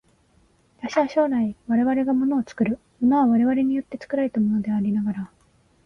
[0.79, 5.31] 私は従来、我々が物を作る、物は我々によって作られたものでありながら、